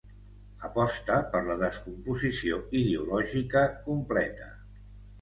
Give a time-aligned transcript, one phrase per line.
[0.69, 4.53] Aposta per la descomposició ideològica completa.